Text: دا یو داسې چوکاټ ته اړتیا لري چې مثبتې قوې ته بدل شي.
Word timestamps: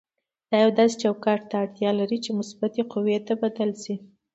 دا 0.49 0.57
یو 0.63 0.71
داسې 0.79 0.95
چوکاټ 1.03 1.39
ته 1.49 1.55
اړتیا 1.63 1.89
لري 1.99 2.17
چې 2.25 2.29
مثبتې 2.39 2.81
قوې 2.91 3.17
ته 3.27 3.33
بدل 3.41 3.69
شي. 3.83 3.95